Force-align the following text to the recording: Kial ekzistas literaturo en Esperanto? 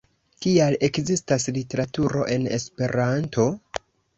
Kial 0.45 0.77
ekzistas 0.87 1.45
literaturo 1.57 2.25
en 2.37 2.51
Esperanto? 2.59 3.49